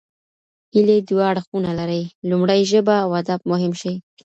[0.73, 3.93] هېلې دوه اړخونه لري: لومړۍ ژبه او ادب مهم شي.